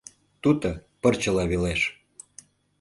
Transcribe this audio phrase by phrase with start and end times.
[0.41, 0.69] Туто
[1.01, 1.81] пырчыла велеш!